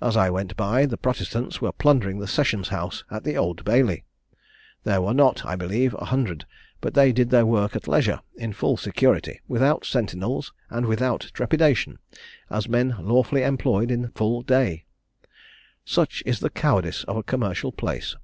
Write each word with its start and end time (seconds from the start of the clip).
As 0.00 0.16
I 0.16 0.30
went 0.30 0.56
by, 0.56 0.86
the 0.86 0.96
Protestants 0.96 1.60
were 1.60 1.72
plundering 1.72 2.20
the 2.20 2.28
Sessions 2.28 2.68
House 2.68 3.02
at 3.10 3.24
the 3.24 3.36
Old 3.36 3.64
Bailey. 3.64 4.04
There 4.84 5.00
was 5.02 5.16
not, 5.16 5.44
I 5.44 5.56
believe, 5.56 5.92
a 5.94 6.04
hundred; 6.04 6.46
but 6.80 6.94
they 6.94 7.10
did 7.12 7.30
their 7.30 7.44
work 7.44 7.74
at 7.74 7.88
leisure, 7.88 8.20
in 8.36 8.52
full 8.52 8.76
security, 8.76 9.40
without 9.48 9.84
sentinels, 9.84 10.52
and 10.70 10.86
without 10.86 11.32
trepidation, 11.34 11.98
as 12.48 12.68
men 12.68 12.94
lawfully 13.00 13.42
employed 13.42 13.90
in 13.90 14.10
full 14.12 14.42
day. 14.42 14.84
Such 15.84 16.22
is 16.24 16.38
the 16.38 16.50
cowardice 16.50 17.02
of 17.02 17.16
a 17.16 17.24
commercial 17.24 17.72
place! 17.72 18.14